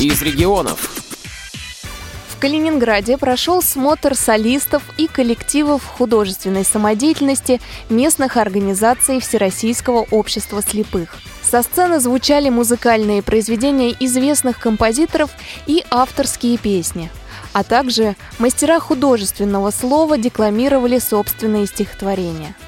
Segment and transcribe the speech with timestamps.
[0.00, 0.90] из регионов.
[2.28, 11.16] В Калининграде прошел смотр солистов и коллективов художественной самодеятельности местных организаций Всероссийского общества слепых.
[11.42, 15.30] Со сцены звучали музыкальные произведения известных композиторов
[15.66, 17.10] и авторские песни.
[17.52, 22.54] А также мастера художественного слова декламировали собственные стихотворения–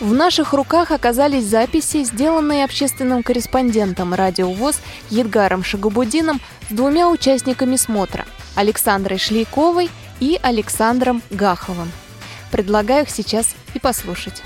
[0.00, 6.40] в наших руках оказались записи, сделанные общественным корреспондентом «Радио ВОЗ» Едгаром Шагабудином
[6.70, 11.90] с двумя участниками смотра– Александрой Шлейковой и Александром Гаховым.
[12.52, 14.42] Предлагаю их сейчас и послушать.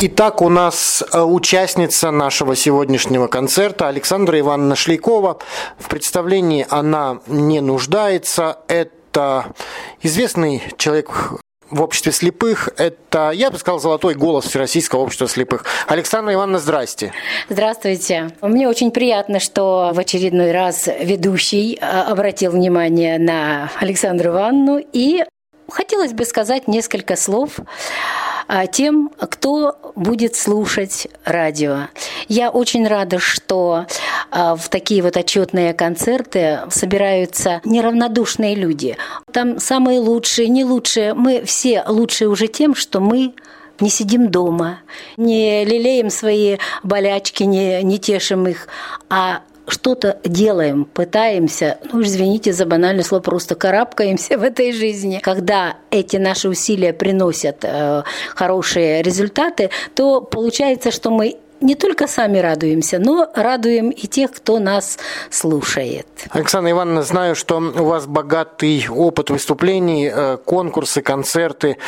[0.00, 5.38] Итак, у нас э, участница нашего сегодняшнего концерта Александра Ивановна Шлейкова.
[5.78, 8.58] В представлении она не нуждается.
[8.68, 9.54] Это
[10.02, 12.68] известный человек в обществе слепых.
[12.76, 15.64] Это, я бы сказал, золотой голос Всероссийского общества слепых.
[15.86, 17.12] Александра Ивановна, здрасте.
[17.48, 18.30] Здравствуйте.
[18.42, 24.84] Мне очень приятно, что в очередной раз ведущий э, обратил внимание на Александру Ивановну.
[24.92, 25.24] И
[25.68, 28.25] хотелось бы сказать несколько слов а,
[28.70, 31.88] тем, кто будет слушать радио.
[32.28, 33.86] Я очень рада, что
[34.30, 38.96] а, в такие вот отчетные концерты собираются неравнодушные люди.
[39.32, 41.14] Там самые лучшие, не лучшие.
[41.14, 43.34] Мы все лучшие уже тем, что мы
[43.80, 44.80] не сидим дома,
[45.16, 48.68] не лелеем свои болячки, не, не тешим их,
[49.10, 55.20] а что-то делаем, пытаемся, ну, извините за банальное слово, просто карабкаемся в этой жизни.
[55.22, 58.02] Когда эти наши усилия приносят э,
[58.34, 64.58] хорошие результаты, то получается, что мы не только сами радуемся, но радуем и тех, кто
[64.58, 64.98] нас
[65.30, 66.06] слушает.
[66.30, 71.78] Александра Ивановна, знаю, что у вас богатый опыт выступлений, э, конкурсы, концерты.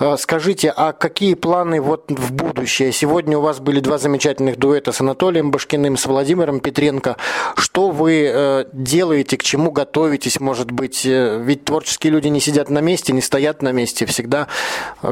[0.00, 2.92] Э, скажите, а какие планы вот в будущее?
[2.92, 7.16] Сегодня у вас были два замечательных дуэта с Анатолием Башкиным, с Владимиром Петренко.
[7.56, 11.04] Что вы э, делаете, к чему готовитесь, может быть?
[11.04, 14.48] Ведь творческие люди не сидят на месте, не стоят на месте, всегда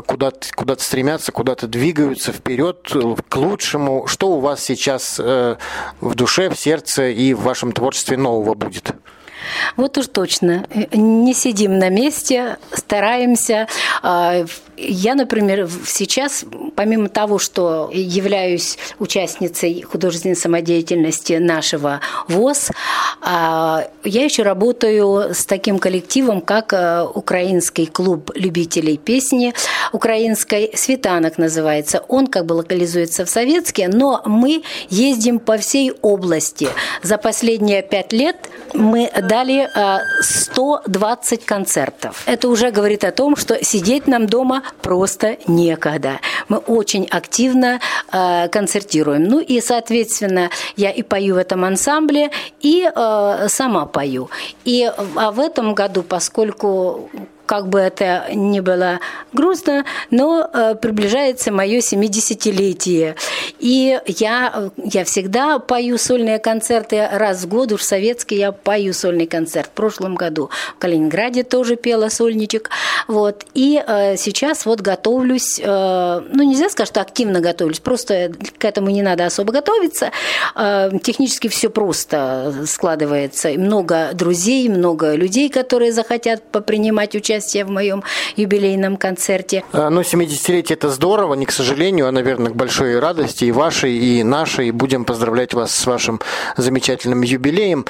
[0.06, 2.90] куда-то куда стремятся, куда-то двигаются вперед,
[3.28, 5.56] к лучшему что у вас сейчас э,
[6.00, 8.94] в душе, в сердце и в вашем творчестве нового будет?
[9.76, 10.66] Вот уж точно.
[10.92, 13.68] Не сидим на месте, стараемся.
[14.76, 16.44] Я, например, сейчас,
[16.74, 22.70] помимо того, что являюсь участницей художественной самодеятельности нашего ВОЗ,
[23.22, 29.54] а, я еще работаю с таким коллективом, как э, Украинский клуб любителей песни,
[29.92, 32.04] украинской «Светанок» называется.
[32.08, 36.68] Он как бы локализуется в Советске, но мы ездим по всей области.
[37.02, 38.36] За последние пять лет
[38.74, 39.68] мы дали
[40.20, 42.22] 120 э, концертов.
[42.26, 46.20] Это уже говорит о том, что сидеть нам дома просто некогда.
[46.48, 47.80] Мы очень активно
[48.12, 49.24] э, концертируем.
[49.24, 54.30] Ну и, соответственно, я и пою в этом ансамбле, и э, сама пою.
[54.64, 57.10] И а в этом году, поскольку
[57.46, 59.00] как бы это ни было
[59.32, 63.16] грустно, но э, приближается мое 70-летие.
[63.58, 69.26] И я, я всегда пою сольные концерты раз в год, уж советский я пою сольный
[69.26, 69.68] концерт.
[69.68, 72.70] В прошлом году в Калининграде тоже пела сольничек.
[73.08, 73.46] Вот.
[73.54, 78.90] И э, сейчас вот готовлюсь, э, ну нельзя сказать, что активно готовлюсь, просто к этому
[78.90, 80.10] не надо особо готовиться.
[80.54, 83.50] Э, технически все просто складывается.
[83.50, 88.02] Много друзей, много людей, которые захотят попринимать участие участие в моем
[88.36, 89.64] юбилейном концерте.
[89.72, 93.96] А, ну, 70-летие это здорово, не к сожалению, а, наверное, к большой радости и вашей,
[93.96, 94.70] и нашей.
[94.70, 96.20] Будем поздравлять вас с вашим
[96.56, 97.84] замечательным юбилеем.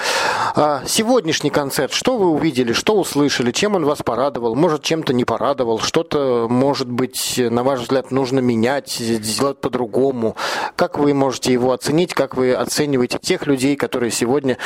[0.54, 5.24] А, сегодняшний концерт, что вы увидели, что услышали, чем он вас порадовал, может, чем-то не
[5.24, 10.36] порадовал, что-то, может быть, на ваш взгляд, нужно менять, сделать по-другому.
[10.74, 14.58] Как вы можете его оценить, как вы оцениваете тех людей, которые сегодня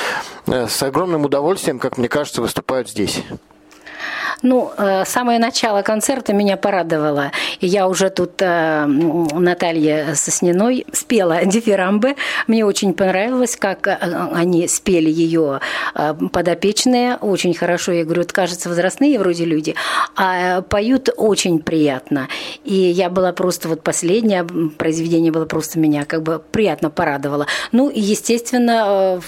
[0.47, 3.23] э, с огромным удовольствием, как мне кажется, выступают здесь?
[4.43, 7.33] Ну, э, самое начало концерта меня порадовало.
[7.61, 12.17] И я уже тут э, Наталья Сосниной спела дифирамбы.
[12.47, 13.99] Мне очень понравилось, как э,
[14.33, 15.61] они спели ее
[16.33, 17.17] подопечные.
[17.17, 17.93] Очень хорошо.
[17.93, 19.75] Я говорю, кажется, возрастные вроде люди.
[20.17, 22.29] А поют очень приятно.
[22.65, 24.45] И я была просто вот последнее
[24.79, 27.47] произведение было просто меня как бы приятно порадовало.
[27.73, 29.21] Ну, и, естественно,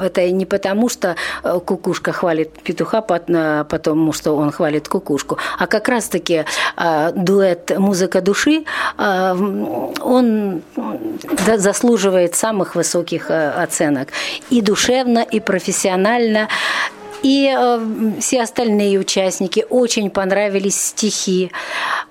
[0.00, 6.44] это не потому, что кукушка хвалит петуха, потому что он хвалит кукушку, а как раз-таки
[6.76, 8.64] э, дуэт «Музыка души»,
[8.98, 9.34] э,
[10.00, 10.62] он
[11.46, 14.08] да, заслуживает самых высоких э, оценок.
[14.50, 16.48] И душевно, и профессионально.
[17.22, 17.80] И э,
[18.20, 21.52] все остальные участники очень понравились стихи.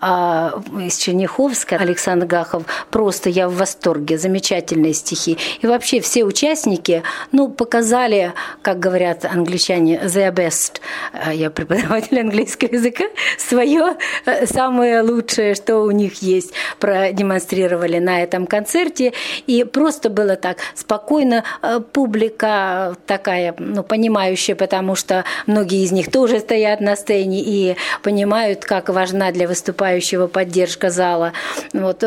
[0.02, 5.38] А из Черняховска Александр Гахов, просто я в восторге, замечательные стихи.
[5.62, 10.80] И вообще все участники, ну, показали, как говорят англичане, their best.
[11.14, 13.06] А я преподаватель английского языка,
[13.38, 19.14] свое э, самое лучшее, что у них есть, продемонстрировали на этом концерте.
[19.48, 21.44] И просто было так спокойно.
[21.62, 27.76] Э, публика такая, ну, понимающая, потому что многие из них тоже стоят на сцене и
[28.04, 29.48] понимают, как важна для
[29.90, 31.34] выступающего поддержка зала.
[31.74, 32.04] Вот.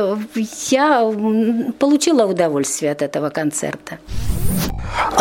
[0.70, 1.12] Я
[1.79, 3.99] получила удовольствие от этого концерта.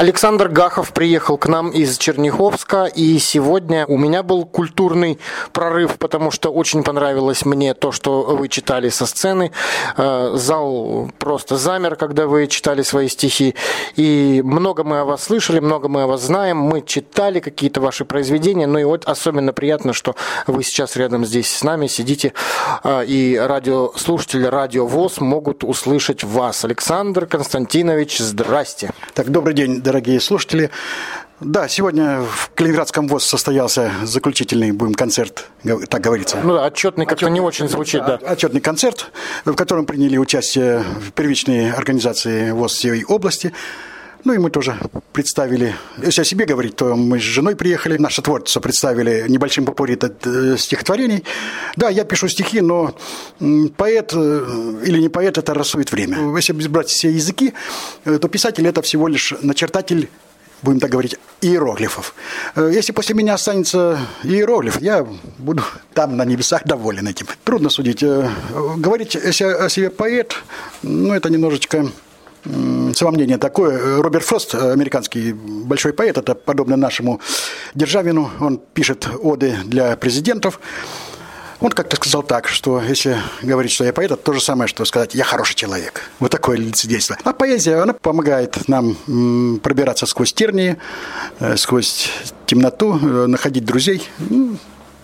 [0.01, 5.19] Александр Гахов приехал к нам из Черняховска, и сегодня у меня был культурный
[5.53, 9.51] прорыв, потому что очень понравилось мне то, что вы читали со сцены.
[9.97, 13.53] Э, зал просто замер, когда вы читали свои стихи.
[13.95, 16.57] И много мы о вас слышали, много мы о вас знаем.
[16.57, 18.65] Мы читали какие-то ваши произведения.
[18.65, 20.15] Ну и вот особенно приятно, что
[20.47, 22.33] вы сейчас рядом здесь с нами сидите,
[22.83, 26.65] э, и радиослушатели Радио ВОЗ могут услышать вас.
[26.65, 28.91] Александр Константинович, здрасте.
[29.13, 30.69] Так, добрый день, дорогие слушатели.
[31.39, 35.47] Да, сегодня в Калининградском ВОЗ состоялся заключительный будем концерт,
[35.89, 36.37] так говорится.
[36.43, 38.19] Ну да, отчетный как-то не очень звучит, да.
[38.23, 39.11] Отчетный концерт,
[39.45, 40.83] в котором приняли участие
[41.15, 43.53] первичные организации ВОЗ всей области.
[44.23, 44.77] Ну и мы тоже
[45.13, 50.03] представили, если о себе говорить, то мы с женой приехали, наше творчество представили небольшим попорит
[50.03, 51.23] от э, стихотворений.
[51.75, 52.95] Да, я пишу стихи, но
[53.77, 56.35] поэт э, или не поэт, это рассует время.
[56.35, 57.53] Если брать все языки,
[58.05, 60.07] э, то писатель это всего лишь начертатель
[60.61, 62.13] будем так говорить, иероглифов.
[62.55, 65.07] Если после меня останется иероглиф, я
[65.39, 65.63] буду
[65.95, 67.25] там на небесах доволен этим.
[67.43, 68.03] Трудно судить.
[68.03, 70.35] Говорить, если о себе поэт,
[70.83, 71.87] ну, это немножечко
[72.93, 74.01] самомнение такое.
[74.01, 77.19] Роберт Фрост, американский большой поэт, это подобно нашему
[77.75, 80.59] Державину, он пишет оды для президентов.
[81.59, 84.83] Он как-то сказал так, что если говорить, что я поэт, это то же самое, что
[84.83, 86.09] сказать «я хороший человек».
[86.19, 87.17] Вот такое лицедейство.
[87.23, 90.77] А поэзия, она помогает нам пробираться сквозь тернии,
[91.39, 92.09] э, сквозь
[92.47, 94.09] темноту, э, находить друзей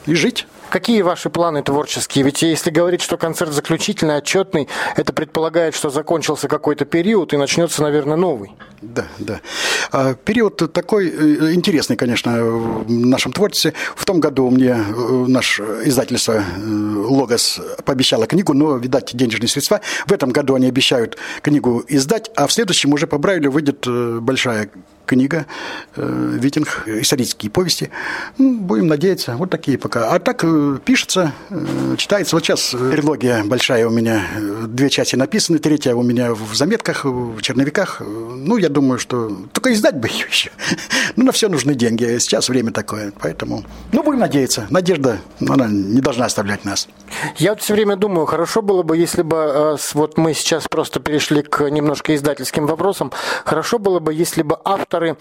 [0.08, 0.48] и жить.
[0.78, 2.24] Какие ваши планы творческие?
[2.24, 7.82] Ведь если говорить, что концерт заключительный, отчетный, это предполагает, что закончился какой-то период и начнется,
[7.82, 8.52] наверное, новый.
[8.84, 9.42] Да, да.
[9.92, 13.74] А, период такой э, интересный, конечно, в нашем творчестве.
[13.96, 19.82] В том году мне э, наше издательство э, «Логос» пообещало книгу, но, видать, денежные средства.
[20.06, 24.70] В этом году они обещают книгу издать, а в следующем уже по Брайлю выйдет большая
[25.08, 25.48] книга
[25.96, 26.84] «Витинг.
[26.86, 27.90] Исторические повести».
[28.38, 29.36] Ну, будем надеяться.
[29.38, 30.12] Вот такие пока.
[30.12, 30.46] А так
[30.86, 31.34] пишется,
[31.98, 32.36] читается.
[32.36, 34.22] Вот сейчас трилогия большая у меня,
[34.68, 38.02] две части написаны, третья у меня в заметках, в черновиках.
[38.02, 40.52] Ну, я думаю, что только издать бы ее еще.
[41.16, 42.18] Ну, на все нужны деньги.
[42.20, 43.12] Сейчас время такое.
[43.20, 44.68] Поэтому, ну, будем надеяться.
[44.70, 46.88] Надежда, она не должна оставлять нас.
[47.38, 51.42] Я вот все время думаю, хорошо было бы, если бы вот мы сейчас просто перешли
[51.42, 53.12] к немножко издательским вопросам,
[53.46, 54.56] хорошо было бы, если бы
[54.98, 55.18] авторы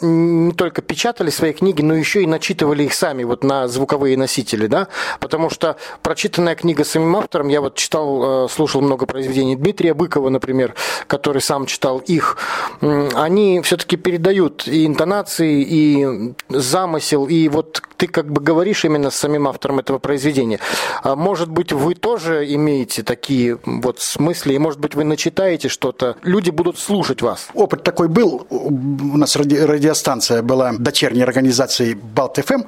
[0.00, 4.66] не только печатали свои книги, но еще и начитывали их сами вот на звуковые носители,
[4.66, 4.88] да,
[5.20, 10.74] потому что прочитанная книга самим автором, я вот читал, слушал много произведений Дмитрия Быкова, например,
[11.06, 12.38] который сам читал их,
[12.80, 19.16] они все-таки передают и интонации, и замысел, и вот ты как бы говоришь именно с
[19.16, 20.58] самим автором этого произведения.
[21.04, 26.16] А может быть, вы тоже имеете такие вот смыслы, и может быть, вы начитаете что-то,
[26.24, 27.46] люди будут слушать вас.
[27.54, 28.44] Опыт такой был.
[28.50, 32.62] У нас ради, радиостанция была дочерней организацией Балт ФМ,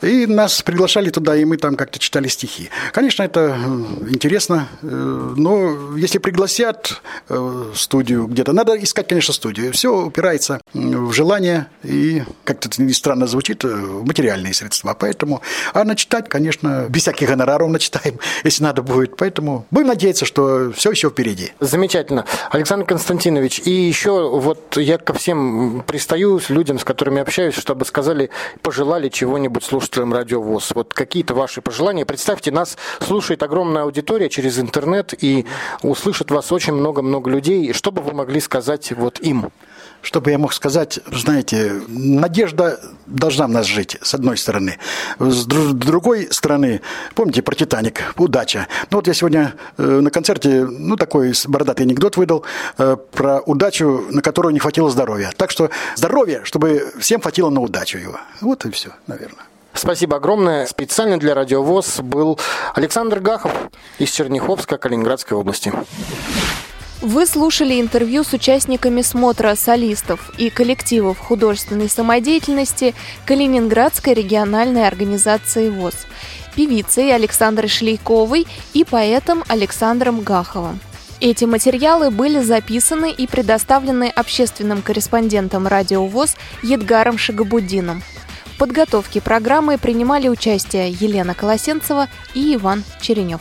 [0.00, 2.70] и нас приглашали туда, и мы там как-то читали стихи.
[2.92, 9.70] Конечно, это э, интересно, э, но если пригласят э, студию где-то, надо искать, конечно, студию.
[9.74, 14.77] Все упирается в желание и, как-то это странно звучит, в материальные средства.
[14.98, 15.42] Поэтому,
[15.74, 19.16] а начитать, конечно, без всяких гонораров начитаем, если надо будет.
[19.16, 21.52] Поэтому будем надеяться, что все еще впереди.
[21.60, 22.24] Замечательно.
[22.50, 28.30] Александр Константинович, и еще вот я ко всем пристаю, людям, с которыми общаюсь, чтобы сказали,
[28.62, 30.72] пожелали чего-нибудь слушателям Радио ВОЗ.
[30.74, 32.04] Вот какие-то ваши пожелания.
[32.04, 35.46] Представьте, нас слушает огромная аудитория через интернет, и
[35.82, 37.72] услышит вас очень много-много людей.
[37.72, 39.50] Что бы вы могли сказать вот им?
[40.02, 44.78] Чтобы я мог сказать, знаете, надежда должна в нас жить, с одной стороны.
[45.18, 46.80] С другой стороны,
[47.14, 48.68] помните про «Титаник», удача.
[48.90, 52.44] Ну вот я сегодня э, на концерте, ну такой бородатый анекдот выдал
[52.78, 55.32] э, про удачу, на которую не хватило здоровья.
[55.36, 58.18] Так что здоровье, чтобы всем хватило на удачу его.
[58.40, 59.44] Вот и все, наверное.
[59.74, 60.66] Спасибо огромное.
[60.66, 62.38] Специально для Радиовоз был
[62.74, 63.52] Александр Гахов
[63.98, 65.72] из Черняховска, Калининградской области.
[67.00, 72.92] Вы слушали интервью с участниками смотра солистов и коллективов художественной самодеятельности
[73.24, 75.94] Калининградской региональной организации ВОЗ.
[76.56, 80.80] певицей Александрой Шлейковой и поэтом Александром Гаховым.
[81.20, 88.02] Эти материалы были записаны и предоставлены общественным корреспондентом «Радио ВОЗ» Едгаром Шагабудином.
[88.54, 93.40] В подготовке программы принимали участие Елена Колосенцева и Иван Черенев.